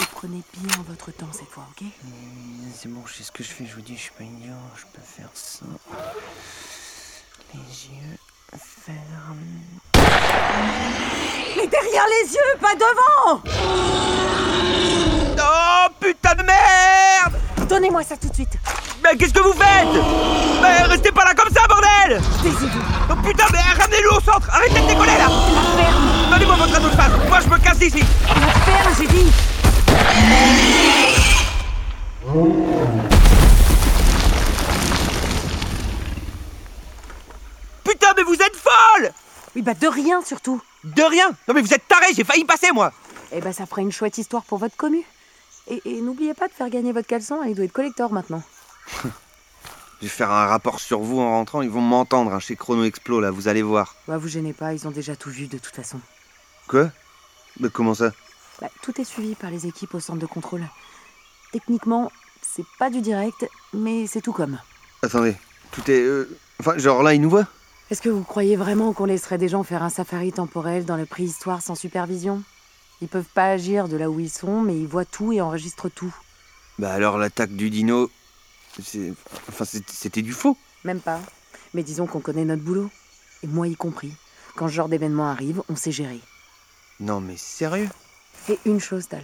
Et 0.00 0.04
prenez 0.12 0.42
bien 0.54 0.76
votre 0.86 1.10
temps 1.10 1.32
cette 1.32 1.48
fois, 1.48 1.66
ok? 1.70 1.86
C'est 2.76 2.88
bon, 2.88 3.04
je 3.06 3.14
sais 3.14 3.22
ce 3.24 3.32
que 3.32 3.42
je 3.42 3.48
fais, 3.48 3.66
je 3.66 3.74
vous 3.74 3.80
dis, 3.80 3.96
je 3.96 4.02
suis 4.02 4.12
pas 4.12 4.22
idiot, 4.24 4.52
je 4.76 4.84
peux 4.92 5.02
faire 5.04 5.30
ça. 5.34 5.66
Les 7.54 7.60
yeux 7.60 8.18
Mais 8.86 8.92
derrière 11.66 12.04
les 12.06 12.34
yeux, 12.34 12.58
pas 12.60 12.74
devant. 12.74 13.40
Oh 15.38 15.88
putain 15.98 16.34
de 16.34 16.42
merde. 16.42 17.40
Donnez-moi 17.66 18.02
ça 18.02 18.16
tout 18.18 18.28
de 18.28 18.34
suite. 18.34 18.58
Mais 19.02 19.16
qu'est-ce 19.16 19.32
que 19.32 19.40
vous 19.40 19.54
faites? 19.54 19.88
Mais 20.60 20.82
restez 20.82 21.12
pas 21.12 21.24
là 21.24 21.32
comme 21.34 21.48
ça, 21.54 21.62
bordel. 21.66 22.20
Taisez-vous. 22.42 22.82
Oh 23.10 23.14
putain, 23.26 23.46
mais 23.52 23.58
ramenez-le 23.80 24.10
au 24.10 24.20
centre. 24.20 24.50
Arrêtez 24.52 24.80
de 24.80 24.86
décoller 24.86 25.12
là. 25.12 25.28
La 25.28 25.62
ferme. 25.82 26.30
Donnez-moi 26.30 26.56
votre 26.56 26.80
de 26.80 26.88
face. 26.90 27.12
Moi 27.28 27.40
je 27.42 27.48
me 27.48 27.58
casse 27.58 27.78
d'ici 27.78 28.04
La 28.28 28.52
ferme, 28.60 28.94
j'ai 28.98 29.06
dit 29.06 29.32
Putain, 37.94 38.12
mais 38.16 38.24
vous 38.24 38.34
êtes 38.34 38.56
folle 38.56 39.12
Oui, 39.54 39.62
bah 39.62 39.74
de 39.74 39.86
rien 39.86 40.20
surtout. 40.22 40.60
De 40.82 41.02
rien 41.02 41.28
Non 41.46 41.54
mais 41.54 41.60
vous 41.60 41.72
êtes 41.72 41.86
tarés, 41.86 42.12
j'ai 42.12 42.24
failli 42.24 42.44
passer 42.44 42.72
moi 42.72 42.92
Eh 43.30 43.40
bah 43.40 43.52
ça 43.52 43.66
fera 43.66 43.82
une 43.82 43.92
chouette 43.92 44.18
histoire 44.18 44.42
pour 44.42 44.58
votre 44.58 44.76
commu. 44.76 45.04
Et, 45.68 45.80
et 45.84 46.00
n'oubliez 46.00 46.34
pas 46.34 46.48
de 46.48 46.52
faire 46.52 46.68
gagner 46.70 46.92
votre 46.92 47.06
caleçon, 47.06 47.40
il 47.46 47.54
doit 47.54 47.64
être 47.64 47.72
collector 47.72 48.12
maintenant. 48.12 48.42
Je 50.00 50.06
vais 50.06 50.08
faire 50.08 50.30
un 50.32 50.46
rapport 50.46 50.80
sur 50.80 50.98
vous 50.98 51.20
en 51.20 51.30
rentrant, 51.30 51.62
ils 51.62 51.70
vont 51.70 51.80
m'entendre 51.80 52.34
hein, 52.34 52.40
chez 52.40 52.56
Chrono 52.56 52.82
Explo 52.82 53.20
là, 53.20 53.30
vous 53.30 53.46
allez 53.46 53.62
voir. 53.62 53.94
Bah 54.08 54.18
vous 54.18 54.26
gênez 54.28 54.52
pas, 54.52 54.74
ils 54.74 54.86
ont 54.88 54.90
déjà 54.90 55.14
tout 55.14 55.30
vu 55.30 55.46
de 55.46 55.56
toute 55.56 55.74
façon. 55.76 56.00
Quoi? 56.66 56.90
Mais 57.60 57.68
comment 57.70 57.94
ça? 57.94 58.10
Bah, 58.60 58.68
tout 58.82 59.00
est 59.00 59.04
suivi 59.04 59.36
par 59.36 59.50
les 59.50 59.66
équipes 59.68 59.94
au 59.94 60.00
centre 60.00 60.18
de 60.18 60.26
contrôle. 60.26 60.64
Techniquement, 61.52 62.10
c'est 62.42 62.66
pas 62.80 62.90
du 62.90 63.00
direct, 63.00 63.46
mais 63.72 64.08
c'est 64.08 64.20
tout 64.20 64.32
comme. 64.32 64.58
Attendez, 65.02 65.36
tout 65.70 65.88
est... 65.88 66.00
euh, 66.02 66.36
Enfin, 66.60 66.76
genre 66.78 67.02
là, 67.02 67.14
ils 67.14 67.20
nous 67.20 67.30
voient? 67.30 67.46
Est-ce 67.90 68.00
que 68.02 68.08
vous 68.08 68.22
croyez 68.24 68.56
vraiment 68.56 68.92
qu'on 68.92 69.04
laisserait 69.04 69.38
des 69.38 69.48
gens 69.48 69.62
faire 69.62 69.82
un 69.82 69.90
safari 69.90 70.32
temporel 70.32 70.84
dans 70.84 70.96
le 70.96 71.06
préhistoire 71.06 71.60
sans 71.62 71.74
supervision? 71.74 72.42
Ils 73.02 73.08
peuvent 73.08 73.24
pas 73.34 73.46
agir 73.50 73.88
de 73.88 73.96
là 73.96 74.08
où 74.10 74.20
ils 74.20 74.30
sont, 74.30 74.62
mais 74.62 74.76
ils 74.78 74.86
voient 74.86 75.04
tout 75.04 75.32
et 75.32 75.40
enregistrent 75.40 75.90
tout. 75.90 76.14
Bah 76.78 76.92
alors 76.92 77.18
l'attaque 77.18 77.52
du 77.54 77.70
dino... 77.70 78.10
c'est- 78.82 79.12
Enfin, 79.48 79.64
c'était 79.64 80.22
du 80.22 80.32
faux. 80.32 80.56
Même 80.84 81.00
pas. 81.00 81.20
Mais 81.74 81.82
disons 81.82 82.06
qu'on 82.06 82.20
connaît 82.20 82.44
notre 82.44 82.62
boulot. 82.62 82.90
Et 83.42 83.46
moi 83.46 83.68
y 83.68 83.76
compris. 83.76 84.12
Quand 84.56 84.68
ce 84.68 84.72
genre 84.72 84.88
d'événement 84.88 85.28
arrive, 85.28 85.62
on 85.68 85.76
sait 85.76 85.92
gérer. 85.92 86.20
Non 87.00 87.20
mais 87.20 87.36
sérieux? 87.36 87.88
Et 88.48 88.58
une 88.64 88.80
chose, 88.80 89.08
Tal. 89.08 89.22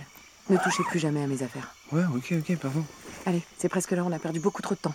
Ne 0.49 0.57
touchez 0.59 0.83
plus 0.83 0.99
jamais 0.99 1.23
à 1.23 1.27
mes 1.27 1.43
affaires. 1.43 1.75
Ouais, 1.93 2.03
ok, 2.15 2.35
ok, 2.39 2.57
pardon. 2.59 2.85
Allez, 3.25 3.43
c'est 3.57 3.69
presque 3.69 3.93
l'heure, 3.93 4.07
on 4.07 4.13
a 4.13 4.19
perdu 4.19 4.41
beaucoup 4.41 4.63
trop 4.63 4.75
de 4.75 4.81
temps. 4.81 4.95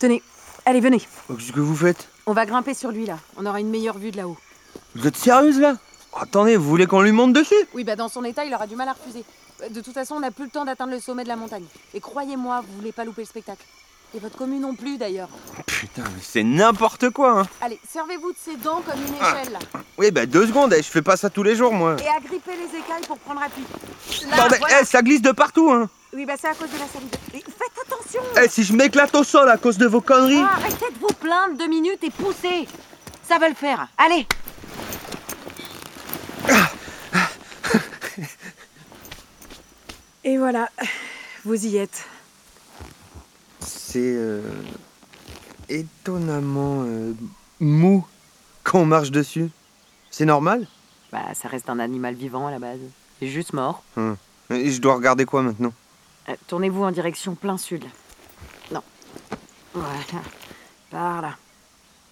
Tenez, 0.00 0.22
allez, 0.66 0.80
venez. 0.80 1.00
Oh, 1.28 1.34
Qu'est-ce 1.34 1.52
que 1.52 1.60
vous 1.60 1.76
faites 1.76 2.08
On 2.26 2.32
va 2.32 2.46
grimper 2.46 2.74
sur 2.74 2.90
lui 2.90 3.06
là. 3.06 3.18
On 3.36 3.46
aura 3.46 3.60
une 3.60 3.70
meilleure 3.70 3.98
vue 3.98 4.10
de 4.10 4.16
là-haut. 4.16 4.36
Vous 4.94 5.06
êtes 5.06 5.16
sérieuse 5.16 5.58
là 5.60 5.76
Attendez, 6.18 6.56
vous 6.56 6.68
voulez 6.68 6.86
qu'on 6.86 7.00
lui 7.00 7.12
monte 7.12 7.32
dessus 7.32 7.54
Oui, 7.74 7.84
bah 7.84 7.96
dans 7.96 8.08
son 8.08 8.22
état, 8.24 8.44
il 8.44 8.52
aura 8.54 8.66
du 8.66 8.76
mal 8.76 8.88
à 8.88 8.92
refuser. 8.92 9.24
De 9.70 9.80
toute 9.80 9.94
façon, 9.94 10.16
on 10.16 10.20
n'a 10.20 10.30
plus 10.30 10.44
le 10.44 10.50
temps 10.50 10.64
d'atteindre 10.64 10.92
le 10.92 11.00
sommet 11.00 11.22
de 11.24 11.28
la 11.28 11.36
montagne. 11.36 11.64
Et 11.94 12.00
croyez-moi, 12.00 12.62
vous 12.66 12.76
voulez 12.76 12.92
pas 12.92 13.04
louper 13.04 13.22
le 13.22 13.26
spectacle. 13.26 13.64
Et 14.14 14.18
votre 14.18 14.36
commune 14.36 14.60
non 14.60 14.74
plus 14.74 14.98
d'ailleurs. 14.98 15.30
Putain, 15.64 16.02
mais 16.02 16.20
c'est 16.22 16.42
n'importe 16.42 17.08
quoi, 17.10 17.40
hein 17.40 17.46
Allez, 17.62 17.80
servez-vous 17.90 18.32
de 18.32 18.36
ces 18.38 18.56
dents 18.56 18.82
comme 18.86 19.00
une 19.00 19.14
échelle 19.14 19.52
là. 19.54 19.58
Oui, 19.96 20.10
bah 20.10 20.26
deux 20.26 20.46
secondes, 20.46 20.74
eh, 20.74 20.82
je 20.82 20.88
fais 20.90 21.00
pas 21.00 21.16
ça 21.16 21.30
tous 21.30 21.42
les 21.42 21.56
jours, 21.56 21.72
moi. 21.72 21.96
Et 21.98 22.08
agrippez 22.08 22.50
les 22.56 22.78
écailles 22.78 23.06
pour 23.06 23.16
prendre 23.18 23.40
appui. 23.42 23.62
Là, 24.28 24.36
Bordel, 24.36 24.58
voilà. 24.58 24.80
eh, 24.82 24.84
ça 24.84 25.00
glisse 25.00 25.22
de 25.22 25.32
partout, 25.32 25.70
hein 25.70 25.88
Oui, 26.14 26.26
bah 26.26 26.34
c'est 26.38 26.48
à 26.48 26.54
cause 26.54 26.70
de 26.70 26.78
la 26.78 26.86
salive. 26.86 27.08
Et 27.34 27.38
faites 27.38 27.86
attention 27.86 28.20
Eh, 28.44 28.48
si 28.48 28.64
je 28.64 28.74
m'éclate 28.74 29.14
au 29.14 29.24
sol 29.24 29.48
à 29.48 29.56
cause 29.56 29.78
de 29.78 29.86
vos 29.86 30.00
conneries 30.02 30.42
Ah, 30.42 30.56
Arrêtez 30.56 30.90
de 30.92 30.98
vous 31.00 31.14
plaindre 31.18 31.56
deux 31.56 31.68
minutes 31.68 32.02
et 32.04 32.10
poussez 32.10 32.68
Ça 33.26 33.38
va 33.38 33.48
le 33.48 33.54
faire. 33.54 33.88
Allez 33.96 34.26
Et 40.24 40.38
voilà, 40.38 40.68
vous 41.44 41.66
y 41.66 41.76
êtes. 41.78 42.04
C'est 43.60 43.98
euh, 44.16 44.40
étonnamment 45.68 46.84
euh, 46.86 47.12
mou 47.60 48.06
quand 48.62 48.80
on 48.80 48.86
marche 48.86 49.10
dessus. 49.10 49.48
C'est 50.10 50.24
normal? 50.24 50.66
Bah, 51.10 51.34
ça 51.34 51.48
reste 51.48 51.68
un 51.68 51.78
animal 51.80 52.14
vivant 52.14 52.46
à 52.46 52.50
la 52.50 52.58
base. 52.58 52.78
C'est 53.18 53.28
juste 53.28 53.52
mort. 53.52 53.82
Hum. 53.96 54.16
Et 54.50 54.70
je 54.70 54.80
dois 54.80 54.94
regarder 54.94 55.24
quoi 55.24 55.42
maintenant? 55.42 55.72
Euh, 56.28 56.36
Tournez-vous 56.46 56.82
en 56.84 56.90
direction 56.92 57.34
plein 57.34 57.58
sud. 57.58 57.84
Non. 58.70 58.82
Voilà. 59.74 59.98
Par 60.90 61.22
là. 61.22 61.36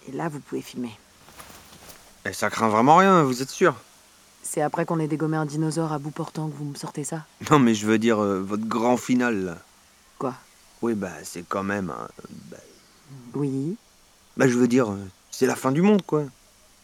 Et 0.07 0.11
là, 0.11 0.29
vous 0.29 0.39
pouvez 0.39 0.61
filmer. 0.61 0.97
Eh, 2.25 2.33
Ça 2.33 2.49
craint 2.49 2.69
vraiment 2.69 2.97
rien, 2.97 3.23
vous 3.23 3.41
êtes 3.41 3.49
sûr? 3.49 3.75
C'est 4.43 4.61
après 4.61 4.85
qu'on 4.85 4.99
ait 4.99 5.07
dégommé 5.07 5.37
un 5.37 5.45
dinosaure 5.45 5.93
à 5.93 5.99
bout 5.99 6.09
portant 6.11 6.49
que 6.49 6.55
vous 6.55 6.65
me 6.65 6.75
sortez 6.75 7.03
ça? 7.03 7.25
Non, 7.51 7.59
mais 7.59 7.75
je 7.75 7.85
veux 7.85 7.99
dire, 7.99 8.19
euh, 8.19 8.41
votre 8.41 8.65
grand 8.65 8.97
final, 8.97 9.45
là. 9.45 9.57
Quoi? 10.17 10.33
Oui, 10.81 10.93
bah, 10.95 11.11
c'est 11.23 11.43
quand 11.47 11.63
même. 11.63 11.91
un- 11.91 12.07
bah, 12.49 12.57
Oui. 13.35 13.77
bah, 14.37 14.47
je 14.47 14.57
veux 14.57 14.67
dire, 14.67 14.89
euh, 14.91 14.97
c'est 15.29 15.45
la 15.45 15.55
fin 15.55 15.71
du 15.71 15.81
monde, 15.83 16.01
quoi. 16.01 16.23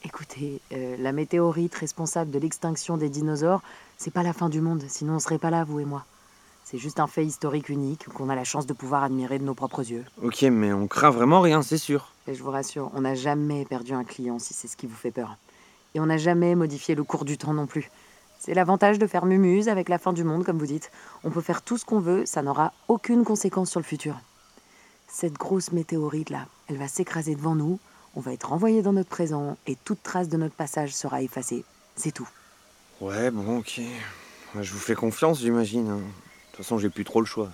Écoutez, 0.04 0.62
euh, 0.72 0.96
la 1.00 1.12
météorite 1.12 1.74
responsable 1.76 2.30
de 2.32 2.38
l'extinction 2.40 2.96
des 2.98 3.10
dinosaures, 3.10 3.62
c'est 3.98 4.12
pas 4.14 4.24
la 4.24 4.34
fin 4.34 4.48
du 4.50 4.62
monde, 4.62 4.84
sinon 4.88 5.16
on 5.16 5.20
serait 5.20 5.40
pas 5.40 5.50
là, 5.50 5.64
vous 5.64 5.80
et 5.80 5.86
moi. 5.86 6.06
C'est 6.70 6.78
juste 6.78 7.00
un 7.00 7.08
fait 7.08 7.26
historique 7.26 7.70
unique 7.70 8.10
qu'on 8.10 8.28
a 8.28 8.36
la 8.36 8.44
chance 8.44 8.68
de 8.68 8.74
pouvoir 8.74 9.02
admirer 9.02 9.40
de 9.40 9.46
nos 9.46 9.54
propres 9.54 9.90
yeux. 9.90 10.04
Ok, 10.22 10.42
mais 10.42 10.74
on 10.74 10.86
craint 10.86 11.12
vraiment 11.12 11.40
rien, 11.40 11.62
c'est 11.62 11.78
sûr. 11.78 12.12
Et 12.28 12.36
je 12.36 12.44
vous 12.44 12.52
rassure, 12.52 12.92
on 12.94 13.00
n'a 13.00 13.16
jamais 13.16 13.64
perdu 13.64 13.94
un 13.94 14.04
client 14.04 14.38
si 14.38 14.54
c'est 14.54 14.68
ce 14.68 14.76
qui 14.76 14.86
vous 14.86 14.98
fait 14.98 15.12
peur. 15.12 15.38
Et 15.96 16.02
on 16.02 16.08
n'a 16.08 16.18
jamais 16.18 16.56
modifié 16.56 16.94
le 16.94 17.06
cours 17.06 17.24
du 17.24 17.38
temps 17.38 17.54
non 17.54 17.68
plus. 17.68 17.90
C'est 18.38 18.54
l'avantage 18.54 19.00
de 19.00 19.08
faire 19.08 19.26
mumuse 19.26 19.70
avec 19.70 19.88
la 19.88 19.98
fin 19.98 20.12
du 20.12 20.26
monde, 20.26 20.44
comme 20.44 20.58
vous 20.58 20.66
dites. 20.66 20.92
On 21.24 21.32
peut 21.32 21.40
faire 21.40 21.62
tout 21.62 21.78
ce 21.78 21.86
qu'on 21.86 22.02
veut, 22.02 22.26
ça 22.26 22.42
n'aura 22.42 22.74
aucune 22.90 23.24
conséquence 23.24 23.72
sur 23.72 23.80
le 23.80 23.86
futur. 23.86 24.20
Cette 25.08 25.38
grosse 25.38 25.72
météorite-là, 25.72 26.48
elle 26.68 26.78
va 26.78 26.90
s'écraser 26.90 27.36
devant 27.36 27.56
nous, 27.56 27.80
on 28.14 28.20
va 28.20 28.34
être 28.34 28.50
renvoyé 28.50 28.82
dans 28.82 28.92
notre 28.92 29.08
présent, 29.08 29.56
et 29.68 29.78
toute 29.86 30.04
trace 30.04 30.28
de 30.28 30.36
notre 30.36 30.56
passage 30.56 30.94
sera 30.94 31.22
effacée. 31.22 31.64
C'est 31.96 32.12
tout. 32.12 32.28
Ouais, 33.00 33.32
bon, 33.32 33.60
ok. 33.60 33.80
Je 34.60 34.74
vous 34.74 34.80
fais 34.80 34.96
confiance, 34.96 35.40
j'imagine. 35.40 36.02
De 36.58 36.64
toute 36.64 36.66
façon, 36.66 36.80
j'ai 36.80 36.90
plus 36.90 37.04
trop 37.04 37.20
le 37.20 37.28
choix. 37.28 37.52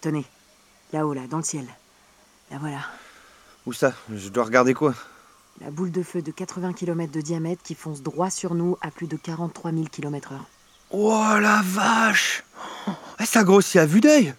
Tenez, 0.00 0.24
là-haut, 0.94 1.12
là, 1.12 1.26
dans 1.28 1.36
le 1.36 1.42
ciel. 1.42 1.66
Là 2.50 2.56
voilà, 2.58 2.78
Où 3.66 3.74
ça? 3.74 3.92
Je 4.10 4.30
dois 4.30 4.44
regarder 4.44 4.72
quoi? 4.72 4.94
La 5.60 5.70
boule 5.70 5.92
de 5.92 6.02
feu 6.02 6.22
de 6.22 6.30
80 6.30 6.72
km 6.72 7.12
de 7.12 7.20
diamètre 7.20 7.62
qui 7.62 7.74
fonce 7.74 8.00
droit 8.00 8.30
sur 8.30 8.54
nous 8.54 8.78
à 8.80 8.90
plus 8.90 9.06
de 9.06 9.18
43 9.18 9.72
000 9.72 9.84
km/h. 9.92 10.38
Oh 10.92 11.26
la 11.38 11.60
vache! 11.62 12.42
Eh, 13.20 13.26
Ça 13.26 13.44
grossit 13.44 13.76
à 13.76 13.84
vue 13.84 14.00
d'œil! 14.00 14.32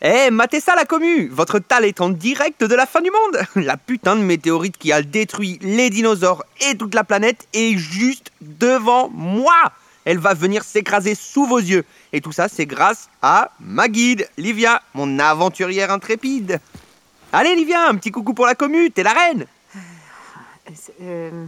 Eh, 0.00 0.32
matez 0.32 0.58
ça 0.58 0.74
la 0.74 0.84
commu! 0.84 1.28
Votre 1.28 1.60
tal 1.60 1.84
est 1.84 2.00
en 2.00 2.08
direct 2.08 2.64
de 2.64 2.74
la 2.74 2.86
fin 2.86 3.00
du 3.00 3.12
monde! 3.12 3.46
La 3.54 3.76
putain 3.76 4.16
de 4.16 4.22
météorite 4.22 4.76
qui 4.76 4.90
a 4.92 5.02
détruit 5.02 5.60
les 5.62 5.88
dinosaures 5.88 6.42
et 6.68 6.76
toute 6.76 6.96
la 6.96 7.04
planète 7.04 7.46
est 7.52 7.76
juste 7.76 8.32
devant 8.40 9.08
moi 9.10 9.70
Elle 10.04 10.18
va 10.18 10.34
venir 10.34 10.64
s'écraser 10.64 11.14
sous 11.14 11.46
vos 11.46 11.58
yeux. 11.58 11.84
Et 12.12 12.20
tout 12.20 12.32
ça, 12.32 12.48
c'est 12.48 12.66
grâce 12.66 13.08
à 13.22 13.50
ma 13.60 13.88
guide, 13.88 14.28
Livia, 14.36 14.82
mon 14.94 15.18
aventurière 15.18 15.90
intrépide. 15.92 16.60
Allez 17.32 17.54
Livia, 17.54 17.88
un 17.88 17.94
petit 17.94 18.10
coucou 18.10 18.34
pour 18.34 18.46
la 18.46 18.54
commu, 18.54 18.90
t'es 18.90 19.02
la 19.02 19.12
reine 19.12 19.46
Euh, 21.00 21.46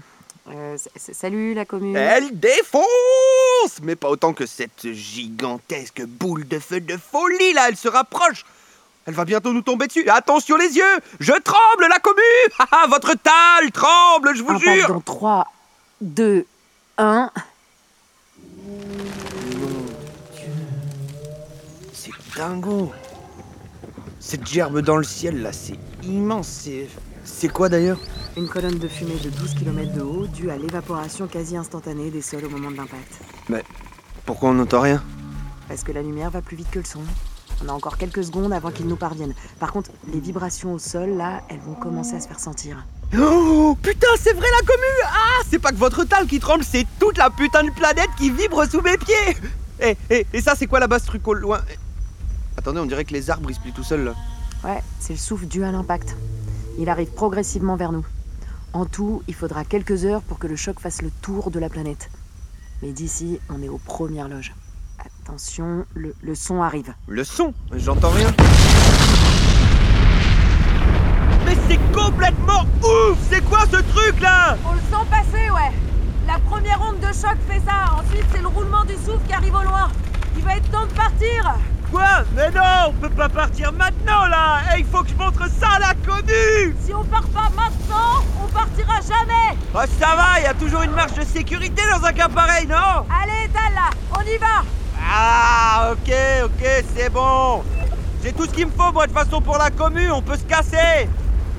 euh, 0.51 0.77
salut 0.97 1.55
la 1.55 1.65
commune. 1.65 1.97
Elle 1.97 2.39
défonce 2.39 2.85
Mais 3.83 3.97
pas 3.97 4.09
autant 4.09 4.33
que 4.33 4.47
cette 4.47 4.93
gigantesque 4.93 6.03
boule 6.05 6.47
de 6.47 6.59
feu 6.59 6.81
de 6.81 6.97
folie 6.97 7.53
là, 7.55 7.69
elle 7.69 7.77
se 7.77 7.89
rapproche 7.89 8.45
Elle 9.07 9.15
va 9.15 9.25
bientôt 9.25 9.53
nous 9.53 9.63
tomber 9.63 9.87
dessus 9.87 10.09
Attention 10.09 10.57
les 10.57 10.77
yeux 10.77 11.01
Je 11.21 11.33
tremble 11.33 11.87
la 11.89 11.99
commu 11.99 12.23
Ah, 12.59 12.67
ah, 12.73 12.87
Votre 12.89 13.15
tal 13.15 13.71
tremble, 13.73 14.35
je 14.37 14.43
vous 14.43 14.53
Impact 14.53 14.77
jure 14.77 14.89
dans 14.89 15.01
3, 15.01 15.53
2, 16.01 16.47
1. 16.99 17.31
Dingo 22.37 22.93
Cette 24.19 24.47
gerbe 24.47 24.81
dans 24.81 24.97
le 24.97 25.05
ciel 25.05 25.43
là, 25.43 25.53
c'est 25.53 25.79
immense, 26.03 26.49
c'est... 26.49 26.89
C'est 27.25 27.49
quoi 27.49 27.69
d'ailleurs? 27.69 27.99
Une 28.37 28.49
colonne 28.49 28.79
de 28.79 28.89
fumée 28.89 29.17
de 29.23 29.31
12 29.31 29.55
km 29.55 29.93
de 29.95 30.03
haut 30.03 30.27
due 30.27 30.51
à 30.51 30.59
l'évaporation 30.59 31.27
quasi 31.27 31.57
instantanée 31.57 32.11
des 32.11 32.21
sols 32.21 32.45
au 32.45 32.51
moment 32.51 32.71
de 32.71 32.77
l'impact. 32.77 33.21
Pourquoi 34.27 34.51
on 34.51 34.55
n'entend 34.55 34.81
rien? 34.81 35.03
Parce 35.69 35.83
que 35.85 35.93
la 35.93 36.03
lumière 36.03 36.31
va 36.31 36.43
plus 36.43 36.57
vite 36.57 36.71
que 36.71 36.81
le 36.81 36.85
son. 36.85 37.01
On 37.65 37.69
a 37.69 37.73
encore 37.73 37.97
quelques 37.97 38.25
secondes 38.25 38.53
avant 38.53 38.71
qu'il 38.71 38.87
nous 38.87 38.97
parvienne. 38.97 39.33
Par 39.59 39.73
contre, 39.73 39.91
les 40.13 40.21
vibrations 40.21 40.75
au 40.75 40.79
sol, 40.79 41.11
là, 41.17 41.43
elles 41.49 41.61
vont 41.61 41.75
commencer 41.75 42.17
à 42.17 42.21
se 42.21 42.29
faire 42.29 42.41
sentir. 42.41 42.85
Oh 43.19 43.77
putain, 43.81 44.09
c'est 44.19 44.33
vrai 44.35 44.47
la 44.61 44.67
commu 44.67 44.87
Ah, 45.07 45.43
c'est 45.49 45.61
pas 45.61 45.71
que 45.71 45.77
votre 45.77 46.05
tal 46.05 46.27
qui 46.27 46.41
tremble, 46.41 46.65
c'est 46.65 46.87
toute 46.99 47.17
la 47.17 47.31
putain 47.31 47.63
de 47.63 47.71
planète 47.71 48.11
qui 48.19 48.29
vibre 48.31 48.69
sous 48.69 48.81
mes 48.83 48.99
pieds 48.99 49.37
Et, 49.81 49.97
et, 50.11 50.27
et 50.33 50.41
ça, 50.43 50.55
c'est 50.59 50.67
quoi 50.67 50.81
là-bas 50.81 50.99
ce 50.99 51.07
truc 51.07 51.27
au 51.29 51.35
loin? 51.35 51.61
Attendez, 52.57 52.81
on 52.81 52.87
dirait 52.87 53.05
que 53.05 53.13
les 53.13 53.31
arbres 53.31 53.51
ils 53.51 53.55
se 53.55 53.61
plient 53.61 53.73
tout 53.73 53.83
seuls 53.83 54.05
là. 54.05 54.15
Ouais, 54.65 54.83
c'est 54.99 55.13
le 55.13 55.19
souffle 55.19 55.47
dû 55.47 55.65
à 55.65 55.73
l'impact. 55.73 56.17
Il 56.79 56.89
arrive 56.89 57.11
progressivement 57.11 57.77
vers 57.77 57.93
nous. 57.93 58.05
En 58.73 58.87
tout, 58.87 59.23
il 59.29 59.35
faudra 59.35 59.65
quelques 59.65 60.05
heures 60.05 60.23
pour 60.23 60.39
que 60.39 60.47
le 60.47 60.57
choc 60.57 60.81
fasse 60.81 61.03
le 61.03 61.11
tour 61.23 61.51
de 61.51 61.59
la 61.61 61.69
planète. 61.69 62.11
Mais 62.83 62.93
d'ici, 62.93 63.39
on 63.51 63.63
est 63.63 63.69
aux 63.69 63.79
premières 63.79 64.29
loges. 64.29 64.55
Attention, 64.99 65.85
le, 65.95 66.15
le 66.23 66.35
son 66.35 66.61
arrive. 66.63 66.93
Le 67.07 67.25
son 67.25 67.55
J'entends 67.73 68.11
rien. 68.11 68.29
Mais 71.45 71.57
c'est 71.69 71.93
complètement 71.93 72.63
ouf 72.83 73.19
C'est 73.31 73.45
quoi 73.45 73.61
ce 73.71 73.77
truc 73.77 74.21
là? 74.21 74.57
On 74.67 74.73
le 74.73 74.81
sent 74.81 75.09
passer, 75.11 75.51
ouais. 75.51 75.73
La 76.27 76.39
première 76.41 76.81
onde 76.81 76.99
de 77.01 77.07
choc 77.13 77.37
fait 77.49 77.61
ça. 77.65 77.93
Ensuite, 78.03 78.25
c'est 78.35 78.41
le 78.41 78.49
roulement 78.49 78.85
du 78.85 78.95
souffle 78.95 79.21
qui 79.27 79.35
arrive 79.35 79.55
au 79.55 79.63
loin. 79.63 79.91
Il 80.37 80.43
va 80.43 80.57
être 80.57 80.71
temps 80.71 80.87
de 80.87 80.93
partir. 80.93 81.55
Quoi 81.91 82.25
Mais 82.35 82.51
non, 82.51 82.89
on 82.89 82.93
peut 82.93 83.09
pas 83.11 83.29
partir 83.29 83.73
maintenant 83.73 84.27
là 84.27 84.61
Eh, 84.75 84.81
Il 84.81 84.87
faut 84.87 85.03
que 85.03 85.11
je 85.11 85.15
montre 85.15 85.49
ça 85.49 85.69
à 85.77 85.79
la 85.79 85.95
connue 86.07 86.75
Si 86.85 86.93
on 86.95 87.05
part 87.05 87.29
pas 87.29 87.51
maintenant, 87.55 88.25
on 88.43 88.49
partira 88.49 89.01
jamais. 89.01 89.59
Ah 89.75 89.85
ça 90.01 90.17
va, 90.17 90.41
il 90.41 90.45
y 90.45 90.47
a 90.47 90.55
toujours 90.55 90.83
une 90.83 90.93
marge 90.93 91.15
de 91.15 91.25
sécurité 91.25 91.83
dans 91.93 92.05
un 92.05 92.13
cas 92.13 92.29
pareil, 92.29 92.67
non? 92.67 93.07
Allez, 93.23 93.49
là, 93.75 93.91
on 94.17 94.23
y 94.23 94.39
va. 94.39 94.65
Ah, 95.01 95.91
ok, 95.93 96.13
ok, 96.45 96.85
c'est 96.97 97.11
bon. 97.11 97.63
J'ai 98.23 98.33
tout 98.33 98.45
ce 98.47 98.51
qu'il 98.51 98.67
me 98.67 98.73
faut, 98.73 98.93
moi, 98.93 99.07
de 99.07 99.13
toute 99.13 99.21
façon, 99.23 99.41
pour 99.41 99.59
la 99.59 99.71
commu, 99.71 100.11
on 100.11 100.23
peut 100.23 100.37
se 100.37 100.45
casser. 100.45 101.09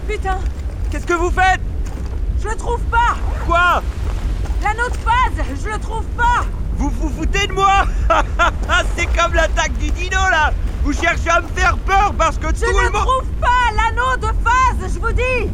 Putain, 0.07 0.37
Qu'est-ce 0.91 1.05
que 1.05 1.13
vous 1.13 1.31
faites? 1.31 1.61
Je 2.41 2.47
le 2.47 2.55
trouve 2.55 2.81
pas. 2.85 3.15
Quoi? 3.45 3.81
L'anneau 4.63 4.89
de 4.89 4.95
phase, 4.97 5.45
je 5.63 5.69
le 5.69 5.79
trouve 5.79 6.05
pas. 6.17 6.45
Vous 6.77 6.89
vous 6.89 7.09
foutez 7.17 7.47
de 7.47 7.53
moi 7.53 7.85
C'est 8.97 9.05
comme 9.17 9.33
l'attaque 9.33 9.73
du 9.77 9.89
dino, 9.91 10.19
là 10.31 10.51
Vous 10.83 10.93
cherchez 10.93 11.29
à 11.29 11.41
me 11.41 11.47
faire 11.49 11.77
peur 11.79 12.13
parce 12.17 12.37
que 12.37 12.47
Je 12.47 12.65
tout 12.65 12.71
le 12.71 12.87
ne 12.87 12.89
monde... 12.91 13.01
trouve 13.07 13.27
pas 13.39 13.71
l'anneau 13.75 14.17
de 14.17 14.27
phase, 14.43 14.93
je 14.93 14.99
vous 14.99 15.11
dis. 15.13 15.49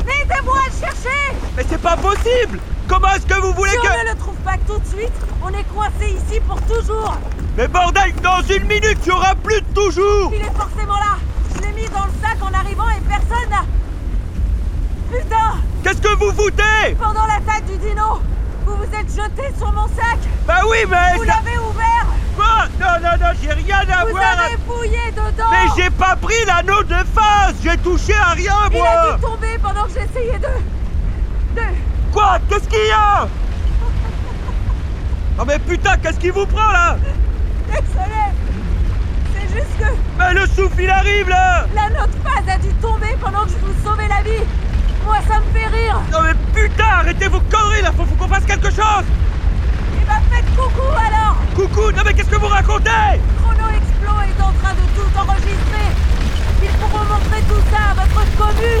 Aidez-moi 0.00 0.56
à 0.58 0.68
le 0.70 0.86
chercher. 0.86 1.36
Mais 1.56 1.64
c'est 1.68 1.80
pas 1.80 1.96
possible 1.96 2.58
Comment 2.88 3.08
est-ce 3.14 3.26
que 3.26 3.40
vous 3.40 3.52
voulez 3.52 3.70
Si 3.70 3.76
que... 3.76 3.86
on 3.86 4.04
ne 4.04 4.10
le 4.10 4.18
trouve 4.18 4.34
pas 4.36 4.56
tout 4.66 4.78
de 4.78 4.86
suite, 4.86 5.12
on 5.42 5.48
est 5.50 5.64
coincé 5.72 6.16
ici 6.16 6.40
pour 6.40 6.60
toujours. 6.62 7.16
Mais 7.56 7.68
bordel, 7.68 8.12
dans 8.22 8.42
une 8.42 8.64
minute, 8.64 8.98
il 9.04 9.08
y 9.08 9.12
aura 9.12 9.34
plus 9.36 9.60
de 9.60 9.66
toujours 9.74 10.32
Il 10.34 10.40
est 10.40 10.56
forcément 10.56 10.94
là. 10.94 11.16
Je 11.54 11.60
l'ai 11.62 11.72
mis 11.72 11.88
dans 11.88 12.04
le 12.04 12.12
sac 12.20 12.36
en 12.42 12.52
arrivant 12.52 12.88
et 12.90 13.00
personne 13.08 13.48
n'a... 13.50 13.64
Putain 15.12 15.60
Qu'est-ce 15.84 16.00
que 16.02 16.16
vous 16.16 16.32
foutez? 16.32 16.94
Pendant 16.98 17.26
l'attaque 17.26 17.64
du 17.66 17.76
dino, 17.78 18.20
vous 18.70 18.84
vous 18.84 18.94
êtes 18.94 19.08
jeté 19.10 19.52
sur 19.58 19.72
mon 19.72 19.86
sac. 19.88 20.18
Bah 20.46 20.60
oui, 20.68 20.78
mais... 20.88 21.16
Vous 21.18 21.24
ça- 21.24 21.34
l'avez 21.44 21.58
ouvert. 21.58 22.06
Quoi 22.36 22.66
Non, 22.78 23.00
non, 23.02 23.16
non, 23.20 23.32
j'ai 23.42 23.52
rien 23.52 23.78
à 23.78 24.04
Vous 24.04 24.10
voir 24.12 24.22
avez 24.46 24.56
fouillé 24.66 25.10
dedans. 25.12 25.50
Mais 25.50 25.68
j'ai 25.76 25.90
pas 25.90 26.16
pris 26.16 26.44
l'anneau 26.46 26.82
de 26.84 26.94
face 27.14 27.54
J'ai 27.62 27.76
touché 27.78 28.14
à 28.14 28.30
rien, 28.30 28.54
Il 28.72 28.78
moi 28.78 28.88
a 28.88 29.14
dû 29.16 29.20
tomber 29.20 29.58
pendant 29.62 29.84
que 29.84 29.90
j'essayais 29.90 30.38
de... 30.38 31.60
De... 31.60 31.66
Quoi 32.12 32.38
Qu'est-ce 32.48 32.68
qu'il 32.68 32.86
y 32.86 32.92
a 32.92 33.28
Oh 35.38 35.42
mais 35.46 35.58
putain, 35.58 35.96
qu'est-ce 35.96 36.18
qui 36.20 36.30
vous 36.30 36.46
prend 36.46 36.70
là 36.70 36.96
Désolé. 37.66 38.24
C'est 39.34 39.56
juste 39.56 39.78
que 39.78 39.84
Mais 40.18 40.34
le 40.34 40.46
souffle 40.46 40.80
il 40.82 40.90
arrive 40.90 41.28
là 41.28 41.64
l'anneau 41.74 42.06
de 42.06 42.28
phase 42.28 42.48
a 42.54 42.58
dû 42.58 42.72
tomber 42.74 43.16
pendant 43.20 43.44
que 43.44 43.50
je 43.50 43.56
vous 43.66 43.88
sauvais 43.88 44.08
la 44.08 44.22
vie. 44.22 44.44
Moi, 45.04 45.16
ça 45.28 45.40
me 45.40 45.58
fait 45.58 45.66
rire. 45.66 45.96
Non 46.12 46.18
mais 46.22 46.34
putain, 46.54 46.84
arrêtez 47.00 47.28
vos 47.28 47.40
conneries 47.40 47.82
là, 47.82 47.90
faut, 47.96 48.04
faut 48.04 48.14
qu'on 48.16 48.28
fasse 48.28 48.44
quelque 48.44 48.70
chose 48.70 49.04
Eh 49.94 50.04
ben, 50.06 50.20
faites 50.30 50.50
coucou 50.56 50.88
alors. 50.94 51.36
Coucou, 51.54 51.90
non 51.92 52.02
mais 52.04 52.14
qu'est-ce 52.14 52.28
que 52.30 52.36
vous 52.36 52.46
racontez? 52.46 52.90
Chrono 53.42 53.68
Explo 53.70 54.12
est 54.22 54.42
en 54.42 54.52
train 54.62 54.74
de 54.74 54.86
tout 54.94 55.10
enregistrer. 55.18 55.88
Ils 56.62 56.68
pourront 56.78 57.04
montrer 57.04 57.42
tout 57.48 57.62
ça 57.72 57.90
à 57.90 57.94
votre 57.94 58.36
commu. 58.36 58.74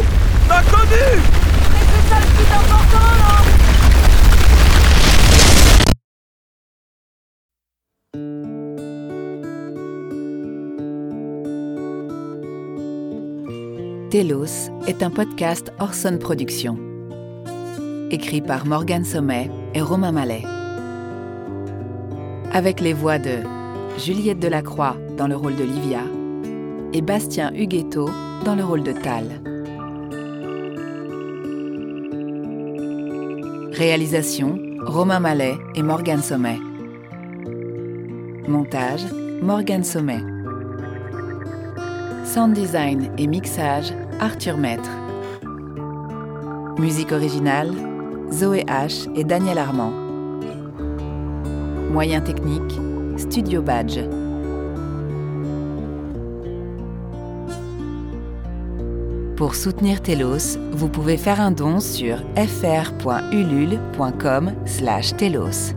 Ma 0.48 0.62
commu? 0.70 1.08
Mais 1.72 1.84
c'est 1.90 2.08
ça 2.10 2.20
le 2.20 2.26
plus 2.36 2.50
important, 2.54 3.06
non? 3.20 3.69
Telos 14.10 14.72
est 14.88 15.04
un 15.04 15.10
podcast 15.10 15.72
Orson 15.78 16.18
Productions. 16.18 16.76
Écrit 18.10 18.40
par 18.40 18.66
Morgan 18.66 19.04
Sommet 19.04 19.48
et 19.72 19.80
Romain 19.80 20.10
Mallet. 20.10 20.42
avec 22.52 22.80
les 22.80 22.92
voix 22.92 23.20
de 23.20 23.38
Juliette 23.98 24.40
Delacroix 24.40 24.96
dans 25.16 25.28
le 25.28 25.36
rôle 25.36 25.54
de 25.54 25.62
Livia 25.62 26.02
et 26.92 27.02
Bastien 27.02 27.52
Huguetto 27.54 28.10
dans 28.44 28.56
le 28.56 28.64
rôle 28.64 28.82
de 28.82 28.90
Tal. 28.90 29.40
Réalisation 33.72 34.58
Romain 34.80 35.20
Mallet 35.20 35.54
et 35.76 35.84
Morgane 35.84 36.22
Sommet. 36.22 36.58
Montage 38.48 39.04
Morgane 39.40 39.84
Sommet. 39.84 40.29
Sound 42.32 42.54
design 42.54 43.10
et 43.18 43.26
mixage 43.26 43.92
Arthur 44.20 44.56
Maître. 44.56 44.92
Musique 46.78 47.10
originale 47.10 47.72
Zoé 48.30 48.64
H 48.68 49.12
et 49.16 49.24
Daniel 49.24 49.58
Armand. 49.58 49.90
Moyens 51.90 52.22
techniques 52.22 52.78
Studio 53.16 53.62
Badge. 53.62 53.98
Pour 59.36 59.56
soutenir 59.56 60.00
Telos, 60.00 60.56
vous 60.70 60.88
pouvez 60.88 61.16
faire 61.16 61.40
un 61.40 61.50
don 61.50 61.80
sur 61.80 62.18
fr.ulule.com 62.36 64.52
telos. 65.18 65.74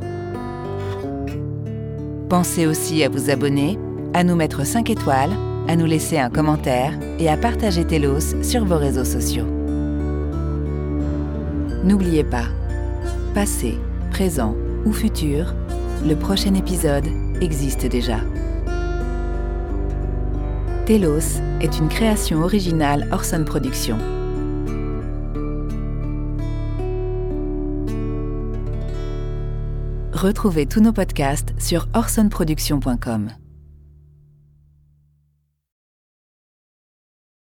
Pensez 2.29 2.67
aussi 2.67 3.03
à 3.03 3.09
vous 3.09 3.31
abonner, 3.31 3.79
à 4.13 4.23
nous 4.23 4.35
mettre 4.35 4.67
5 4.67 4.91
étoiles, 4.91 5.31
à 5.67 5.75
nous 5.75 5.85
laisser 5.85 6.17
un 6.17 6.29
commentaire 6.29 6.93
et 7.19 7.29
à 7.29 7.37
partager 7.37 7.85
Telos 7.85 8.43
sur 8.43 8.65
vos 8.65 8.77
réseaux 8.77 9.05
sociaux. 9.05 9.45
N'oubliez 11.83 12.23
pas, 12.23 12.45
passé, 13.33 13.77
présent 14.11 14.55
ou 14.85 14.93
futur, 14.93 15.53
le 16.05 16.15
prochain 16.15 16.53
épisode 16.53 17.07
existe 17.41 17.85
déjà. 17.85 18.19
Telos 20.85 21.39
est 21.61 21.77
une 21.77 21.87
création 21.87 22.41
originale 22.41 23.07
Orson 23.11 23.43
Productions. 23.45 23.99
Retrouvez 30.11 30.65
tous 30.65 30.79
nos 30.79 30.93
podcasts 30.93 31.53
sur 31.59 31.87
orsonproduction.com. 31.93 33.42